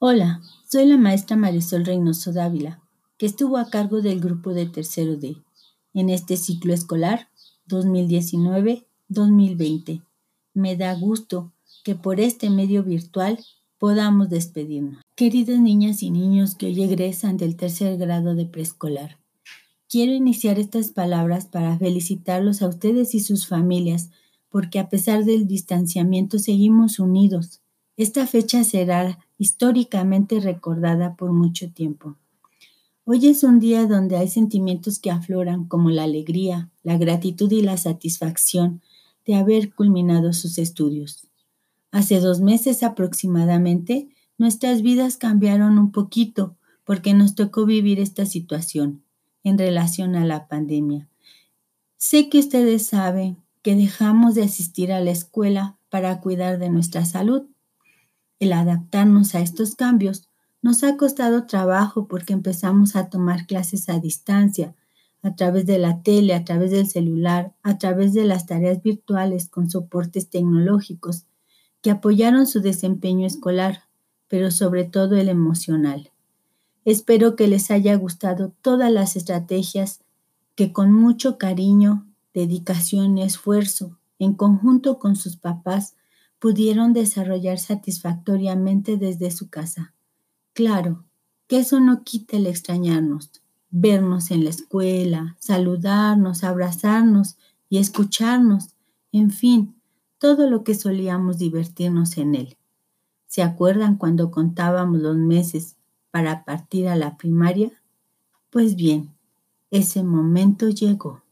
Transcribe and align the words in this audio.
Hola, 0.00 0.40
soy 0.70 0.86
la 0.86 0.96
maestra 0.96 1.36
Marisol 1.36 1.84
Reynoso 1.84 2.32
Dávila, 2.32 2.80
que 3.16 3.26
estuvo 3.26 3.56
a 3.56 3.68
cargo 3.68 4.00
del 4.00 4.20
grupo 4.20 4.54
de 4.54 4.66
tercero 4.66 5.16
D 5.16 5.38
en 5.92 6.08
este 6.08 6.36
ciclo 6.36 6.72
escolar 6.72 7.30
2019-2020. 7.68 10.04
Me 10.54 10.76
da 10.76 10.94
gusto 10.94 11.52
que 11.82 11.96
por 11.96 12.20
este 12.20 12.48
medio 12.48 12.84
virtual 12.84 13.44
podamos 13.76 14.30
despedirnos. 14.30 15.02
Queridas 15.16 15.58
niñas 15.58 16.04
y 16.04 16.12
niños 16.12 16.54
que 16.54 16.66
hoy 16.66 16.80
egresan 16.80 17.36
del 17.36 17.56
tercer 17.56 17.96
grado 17.96 18.36
de 18.36 18.46
preescolar, 18.46 19.18
quiero 19.88 20.12
iniciar 20.12 20.60
estas 20.60 20.92
palabras 20.92 21.46
para 21.46 21.76
felicitarlos 21.76 22.62
a 22.62 22.68
ustedes 22.68 23.16
y 23.16 23.20
sus 23.20 23.48
familias, 23.48 24.10
porque 24.48 24.78
a 24.78 24.90
pesar 24.90 25.24
del 25.24 25.48
distanciamiento 25.48 26.38
seguimos 26.38 27.00
unidos. 27.00 27.62
Esta 27.98 28.28
fecha 28.28 28.62
será 28.62 29.18
históricamente 29.38 30.38
recordada 30.38 31.16
por 31.16 31.32
mucho 31.32 31.68
tiempo. 31.72 32.14
Hoy 33.04 33.26
es 33.26 33.42
un 33.42 33.58
día 33.58 33.86
donde 33.86 34.16
hay 34.16 34.28
sentimientos 34.28 35.00
que 35.00 35.10
afloran 35.10 35.64
como 35.64 35.90
la 35.90 36.04
alegría, 36.04 36.70
la 36.84 36.96
gratitud 36.96 37.50
y 37.50 37.60
la 37.60 37.76
satisfacción 37.76 38.82
de 39.26 39.34
haber 39.34 39.74
culminado 39.74 40.32
sus 40.32 40.58
estudios. 40.58 41.26
Hace 41.90 42.20
dos 42.20 42.40
meses 42.40 42.84
aproximadamente, 42.84 44.08
nuestras 44.38 44.82
vidas 44.82 45.16
cambiaron 45.16 45.76
un 45.76 45.90
poquito 45.90 46.54
porque 46.84 47.14
nos 47.14 47.34
tocó 47.34 47.66
vivir 47.66 47.98
esta 47.98 48.26
situación 48.26 49.02
en 49.42 49.58
relación 49.58 50.14
a 50.14 50.24
la 50.24 50.46
pandemia. 50.46 51.08
Sé 51.96 52.28
que 52.28 52.38
ustedes 52.38 52.86
saben 52.86 53.38
que 53.62 53.74
dejamos 53.74 54.36
de 54.36 54.44
asistir 54.44 54.92
a 54.92 55.00
la 55.00 55.10
escuela 55.10 55.76
para 55.88 56.20
cuidar 56.20 56.60
de 56.60 56.70
nuestra 56.70 57.04
salud 57.04 57.48
el 58.40 58.52
adaptarnos 58.52 59.34
a 59.34 59.40
estos 59.40 59.74
cambios 59.74 60.28
nos 60.62 60.82
ha 60.84 60.96
costado 60.96 61.46
trabajo 61.46 62.08
porque 62.08 62.32
empezamos 62.32 62.96
a 62.96 63.08
tomar 63.08 63.46
clases 63.46 63.88
a 63.88 64.00
distancia, 64.00 64.74
a 65.22 65.34
través 65.34 65.66
de 65.66 65.78
la 65.78 66.02
tele, 66.02 66.34
a 66.34 66.44
través 66.44 66.70
del 66.70 66.86
celular, 66.86 67.52
a 67.62 67.78
través 67.78 68.12
de 68.12 68.24
las 68.24 68.46
tareas 68.46 68.82
virtuales 68.82 69.48
con 69.48 69.70
soportes 69.70 70.30
tecnológicos 70.30 71.24
que 71.82 71.90
apoyaron 71.90 72.46
su 72.46 72.60
desempeño 72.60 73.26
escolar, 73.26 73.84
pero 74.28 74.50
sobre 74.50 74.84
todo 74.84 75.16
el 75.16 75.28
emocional. 75.28 76.10
Espero 76.84 77.36
que 77.36 77.48
les 77.48 77.70
haya 77.70 77.94
gustado 77.96 78.52
todas 78.62 78.90
las 78.90 79.16
estrategias 79.16 80.00
que 80.54 80.72
con 80.72 80.92
mucho 80.92 81.38
cariño, 81.38 82.06
dedicación 82.34 83.18
y 83.18 83.22
esfuerzo, 83.22 83.98
en 84.18 84.34
conjunto 84.34 84.98
con 84.98 85.14
sus 85.14 85.36
papás, 85.36 85.94
pudieron 86.38 86.92
desarrollar 86.92 87.58
satisfactoriamente 87.58 88.96
desde 88.96 89.30
su 89.30 89.48
casa. 89.50 89.94
Claro, 90.52 91.04
que 91.46 91.58
eso 91.58 91.80
no 91.80 92.04
quita 92.04 92.36
el 92.36 92.46
extrañarnos, 92.46 93.30
vernos 93.70 94.30
en 94.30 94.44
la 94.44 94.50
escuela, 94.50 95.36
saludarnos, 95.38 96.44
abrazarnos 96.44 97.36
y 97.68 97.78
escucharnos, 97.78 98.74
en 99.12 99.30
fin, 99.30 99.74
todo 100.18 100.48
lo 100.48 100.64
que 100.64 100.74
solíamos 100.74 101.38
divertirnos 101.38 102.18
en 102.18 102.34
él. 102.34 102.56
¿Se 103.26 103.42
acuerdan 103.42 103.96
cuando 103.96 104.30
contábamos 104.30 105.00
los 105.00 105.16
meses 105.16 105.76
para 106.10 106.44
partir 106.44 106.88
a 106.88 106.96
la 106.96 107.16
primaria? 107.16 107.70
Pues 108.50 108.74
bien, 108.74 109.14
ese 109.70 110.02
momento 110.02 110.70
llegó. 110.70 111.22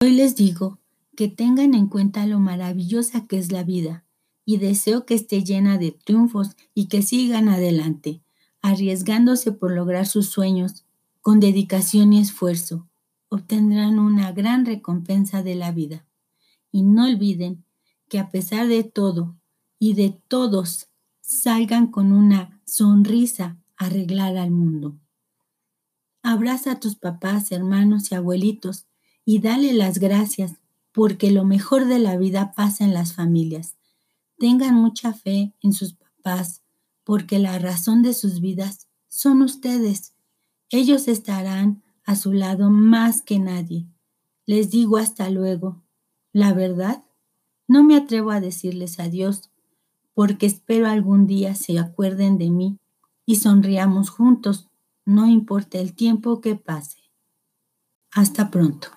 Hoy 0.00 0.10
les 0.10 0.36
digo 0.36 0.78
que 1.14 1.28
tengan 1.28 1.74
en 1.74 1.86
cuenta 1.88 2.26
lo 2.26 2.38
maravillosa 2.38 3.26
que 3.26 3.38
es 3.38 3.52
la 3.52 3.62
vida 3.62 4.04
y 4.44 4.58
deseo 4.58 5.06
que 5.06 5.14
esté 5.14 5.42
llena 5.42 5.78
de 5.78 5.92
triunfos 5.92 6.56
y 6.74 6.86
que 6.86 7.02
sigan 7.02 7.48
adelante, 7.48 8.22
arriesgándose 8.62 9.52
por 9.52 9.72
lograr 9.72 10.06
sus 10.06 10.28
sueños 10.28 10.84
con 11.20 11.40
dedicación 11.40 12.12
y 12.12 12.20
esfuerzo. 12.20 12.86
Obtendrán 13.28 13.98
una 13.98 14.32
gran 14.32 14.66
recompensa 14.66 15.42
de 15.42 15.54
la 15.54 15.72
vida. 15.72 16.04
Y 16.70 16.82
no 16.82 17.06
olviden 17.06 17.64
que 18.08 18.18
a 18.18 18.30
pesar 18.30 18.68
de 18.68 18.84
todo 18.84 19.36
y 19.78 19.94
de 19.94 20.10
todos, 20.28 20.88
salgan 21.20 21.86
con 21.86 22.12
una 22.12 22.60
sonrisa 22.64 23.58
a 23.76 23.86
arreglar 23.86 24.36
al 24.36 24.50
mundo. 24.50 24.98
Abraza 26.22 26.72
a 26.72 26.80
tus 26.80 26.96
papás, 26.96 27.52
hermanos 27.52 28.10
y 28.10 28.14
abuelitos 28.14 28.86
y 29.24 29.40
dale 29.40 29.72
las 29.72 29.98
gracias 29.98 30.58
porque 30.94 31.32
lo 31.32 31.44
mejor 31.44 31.86
de 31.86 31.98
la 31.98 32.16
vida 32.16 32.52
pasa 32.54 32.84
en 32.84 32.94
las 32.94 33.14
familias. 33.14 33.76
Tengan 34.38 34.76
mucha 34.76 35.12
fe 35.12 35.52
en 35.60 35.72
sus 35.72 35.94
papás, 35.94 36.62
porque 37.02 37.40
la 37.40 37.58
razón 37.58 38.02
de 38.02 38.14
sus 38.14 38.40
vidas 38.40 38.86
son 39.08 39.42
ustedes. 39.42 40.14
Ellos 40.70 41.08
estarán 41.08 41.82
a 42.04 42.14
su 42.14 42.32
lado 42.32 42.70
más 42.70 43.22
que 43.22 43.40
nadie. 43.40 43.88
Les 44.46 44.70
digo 44.70 44.96
hasta 44.96 45.28
luego. 45.30 45.82
La 46.32 46.52
verdad, 46.52 47.02
no 47.66 47.82
me 47.82 47.96
atrevo 47.96 48.30
a 48.30 48.40
decirles 48.40 49.00
adiós, 49.00 49.50
porque 50.14 50.46
espero 50.46 50.86
algún 50.86 51.26
día 51.26 51.56
se 51.56 51.76
acuerden 51.76 52.38
de 52.38 52.50
mí 52.50 52.78
y 53.26 53.36
sonriamos 53.36 54.10
juntos, 54.10 54.68
no 55.04 55.26
importa 55.26 55.78
el 55.78 55.94
tiempo 55.94 56.40
que 56.40 56.54
pase. 56.54 56.98
Hasta 58.12 58.48
pronto. 58.52 58.88